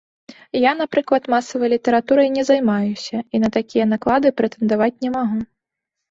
Я, 0.57 0.69
напрыклад, 0.77 1.23
масавай 1.33 1.69
літаратурай 1.73 2.29
не 2.37 2.43
займаюся, 2.49 3.17
і 3.37 3.41
на 3.43 3.49
такія 3.57 3.85
наклады 3.91 4.27
прэтэндаваць 4.41 4.91
не 5.07 5.13
магу. 5.17 5.37